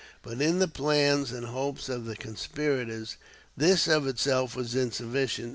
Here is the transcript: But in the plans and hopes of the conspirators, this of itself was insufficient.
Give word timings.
But 0.23 0.41
in 0.41 0.57
the 0.57 0.67
plans 0.67 1.31
and 1.31 1.45
hopes 1.45 1.87
of 1.87 2.05
the 2.05 2.15
conspirators, 2.15 3.17
this 3.55 3.87
of 3.87 4.07
itself 4.07 4.55
was 4.55 4.73
insufficient. 4.73 5.49